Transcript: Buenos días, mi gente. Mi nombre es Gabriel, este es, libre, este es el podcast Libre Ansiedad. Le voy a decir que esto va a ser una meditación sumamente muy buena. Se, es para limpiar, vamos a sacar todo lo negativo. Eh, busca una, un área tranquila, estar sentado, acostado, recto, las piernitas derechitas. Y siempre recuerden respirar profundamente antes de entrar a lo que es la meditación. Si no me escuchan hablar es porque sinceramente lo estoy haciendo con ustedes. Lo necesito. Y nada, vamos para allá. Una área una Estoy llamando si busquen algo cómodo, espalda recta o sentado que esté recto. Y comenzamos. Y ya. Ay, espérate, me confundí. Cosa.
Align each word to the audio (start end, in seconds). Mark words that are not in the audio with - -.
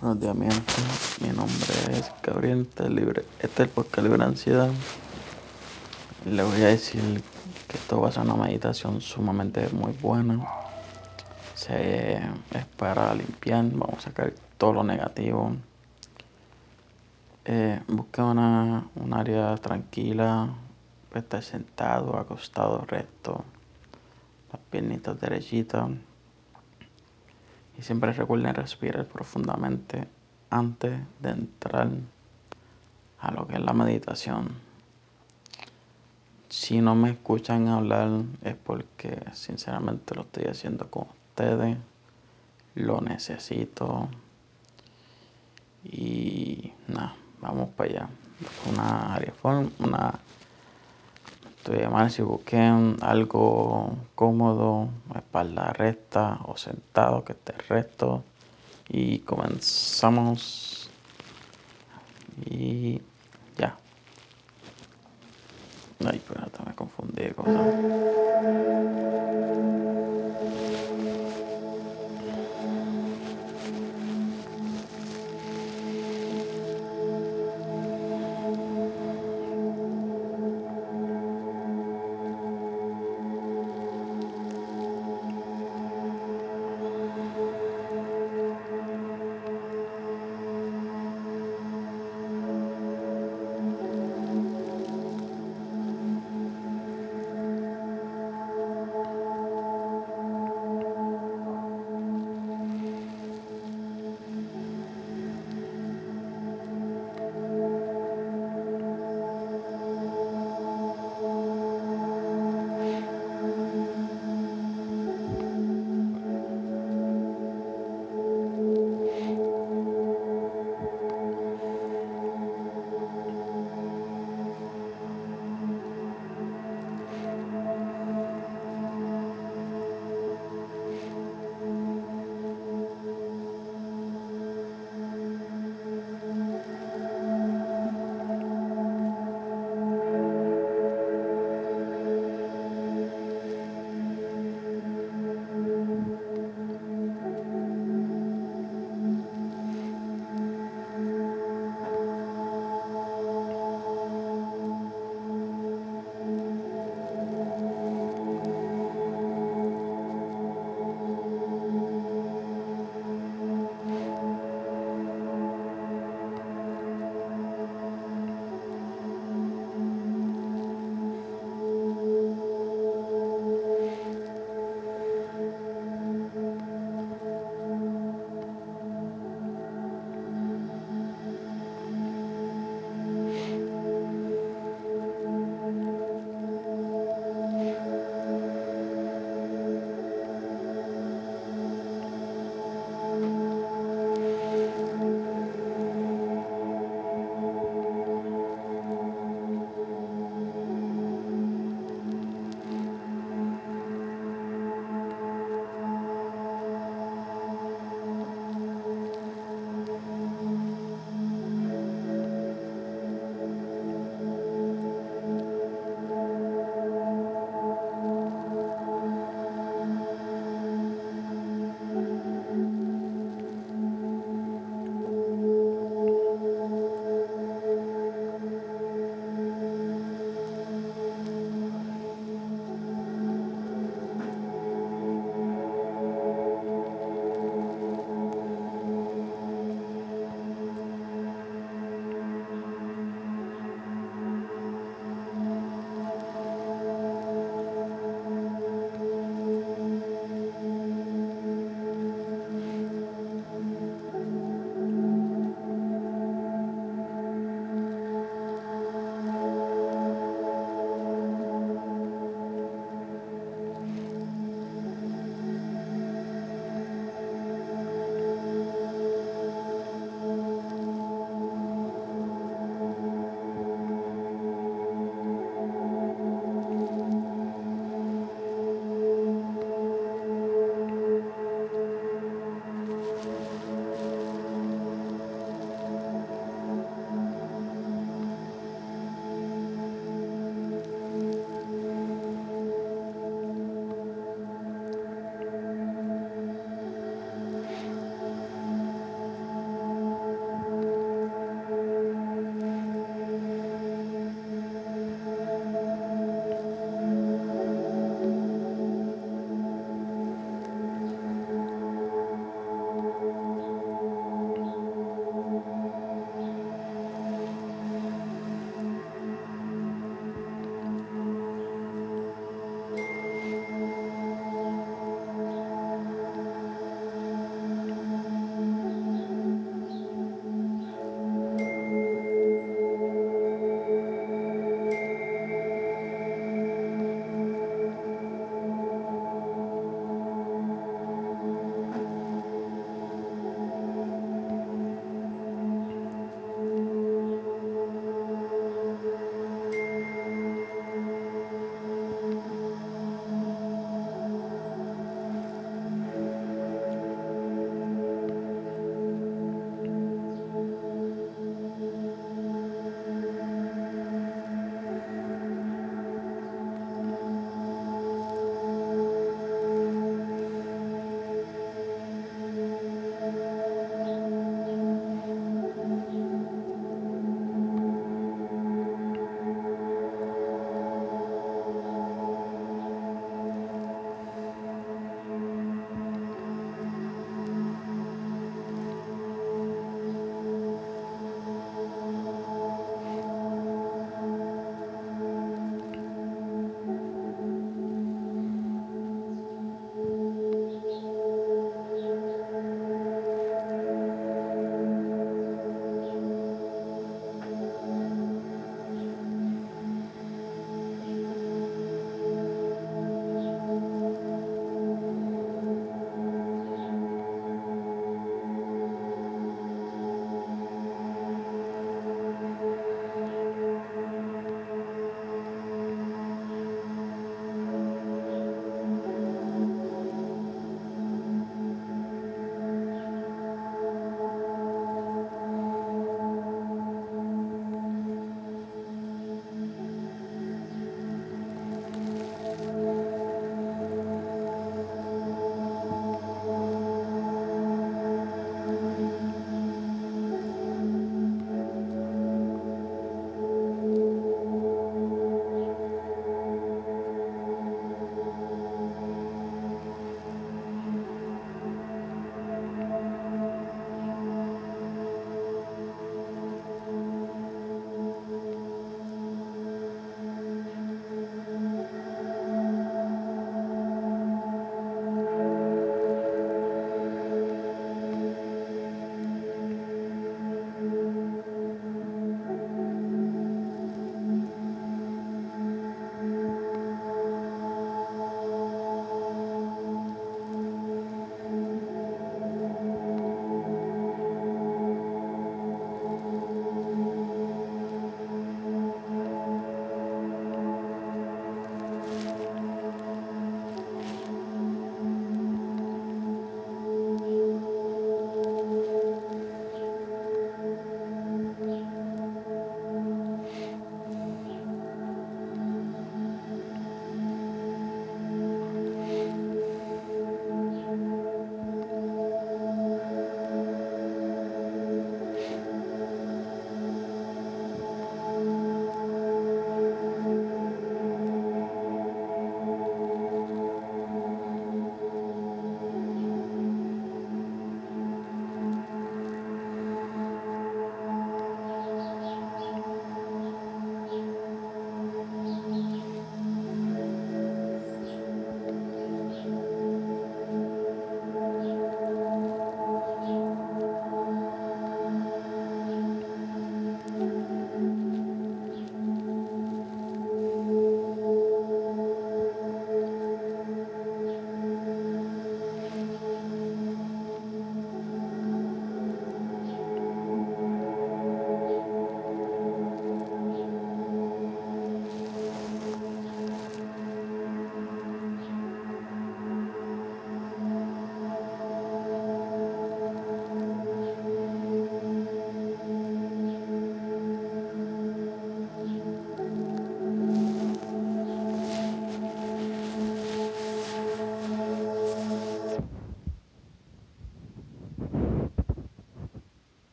Buenos 0.00 0.18
días, 0.18 0.34
mi 0.34 0.46
gente. 0.46 0.72
Mi 1.20 1.28
nombre 1.28 1.98
es 1.98 2.10
Gabriel, 2.22 2.62
este 2.62 2.84
es, 2.84 2.88
libre, 2.90 3.22
este 3.38 3.46
es 3.46 3.60
el 3.60 3.68
podcast 3.68 4.02
Libre 4.02 4.24
Ansiedad. 4.24 4.70
Le 6.24 6.42
voy 6.42 6.62
a 6.62 6.68
decir 6.68 7.22
que 7.68 7.76
esto 7.76 8.00
va 8.00 8.08
a 8.08 8.12
ser 8.12 8.22
una 8.22 8.34
meditación 8.34 9.02
sumamente 9.02 9.68
muy 9.72 9.92
buena. 9.92 10.42
Se, 11.54 12.14
es 12.14 12.64
para 12.78 13.14
limpiar, 13.14 13.62
vamos 13.72 13.98
a 13.98 14.00
sacar 14.00 14.32
todo 14.56 14.72
lo 14.72 14.84
negativo. 14.84 15.52
Eh, 17.44 17.82
busca 17.86 18.24
una, 18.24 18.88
un 18.94 19.12
área 19.12 19.54
tranquila, 19.56 20.48
estar 21.14 21.42
sentado, 21.42 22.16
acostado, 22.16 22.86
recto, 22.86 23.44
las 24.50 24.62
piernitas 24.70 25.20
derechitas. 25.20 25.90
Y 27.80 27.82
siempre 27.82 28.12
recuerden 28.12 28.54
respirar 28.54 29.06
profundamente 29.06 30.06
antes 30.50 31.00
de 31.18 31.30
entrar 31.30 31.88
a 33.20 33.30
lo 33.32 33.46
que 33.46 33.54
es 33.54 33.60
la 33.60 33.72
meditación. 33.72 34.50
Si 36.50 36.82
no 36.82 36.94
me 36.94 37.08
escuchan 37.08 37.68
hablar 37.68 38.10
es 38.42 38.54
porque 38.54 39.22
sinceramente 39.32 40.14
lo 40.14 40.22
estoy 40.22 40.44
haciendo 40.44 40.90
con 40.90 41.06
ustedes. 41.30 41.78
Lo 42.74 43.00
necesito. 43.00 44.10
Y 45.82 46.74
nada, 46.86 47.16
vamos 47.40 47.70
para 47.70 47.90
allá. 47.90 48.08
Una 48.70 49.14
área 49.14 49.32
una 49.78 50.20
Estoy 51.60 51.80
llamando 51.80 52.08
si 52.08 52.22
busquen 52.22 52.96
algo 53.02 53.94
cómodo, 54.14 54.88
espalda 55.14 55.74
recta 55.74 56.40
o 56.46 56.56
sentado 56.56 57.22
que 57.22 57.32
esté 57.32 57.52
recto. 57.68 58.24
Y 58.88 59.18
comenzamos. 59.18 60.88
Y 62.46 63.02
ya. 63.58 63.76
Ay, 66.02 66.16
espérate, 66.16 66.62
me 66.64 66.74
confundí. 66.74 67.28
Cosa. 67.32 67.60